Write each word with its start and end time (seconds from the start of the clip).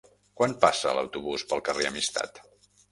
Quan 0.39 0.55
passa 0.63 0.95
l'autobús 1.01 1.47
pel 1.53 1.65
carrer 1.69 1.89
Amistat? 1.93 2.47